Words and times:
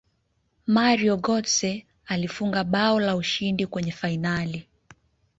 mario 0.67 1.17
gotze 1.17 1.85
alifunga 2.05 2.63
bao 2.63 2.99
la 2.99 3.15
ushindi 3.15 3.65
kwenye 3.65 3.91
fainali 3.91 4.67